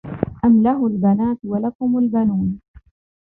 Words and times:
أَمْ 0.45 0.63
لَهُ 0.63 0.87
الْبَنَاتُ 0.87 1.37
وَلَكُمُ 1.43 1.97
الْبَنُونَ 1.97 2.59